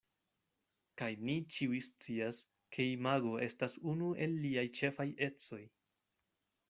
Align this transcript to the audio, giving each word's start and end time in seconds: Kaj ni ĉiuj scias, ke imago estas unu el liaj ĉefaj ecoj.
Kaj 1.01 1.09
ni 1.27 1.35
ĉiuj 1.57 1.81
scias, 1.87 2.39
ke 2.77 2.87
imago 2.95 3.35
estas 3.49 3.77
unu 3.93 4.09
el 4.27 4.35
liaj 4.47 4.65
ĉefaj 4.81 5.07
ecoj. 5.31 5.63